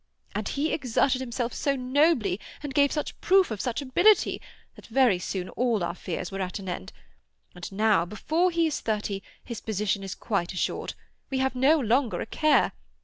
[0.33, 4.41] And he exerted himself so nobly, and gave proof of such ability,
[4.73, 6.91] that very soon all our fears were at an end;
[7.53, 10.95] and now, before he is thirty, his position is quite assured.
[11.29, 12.71] We have no longer a care.